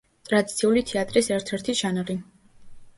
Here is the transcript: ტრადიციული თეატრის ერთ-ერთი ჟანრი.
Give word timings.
ტრადიციული 0.29 0.83
თეატრის 0.93 1.31
ერთ-ერთი 1.37 1.79
ჟანრი. 1.85 2.21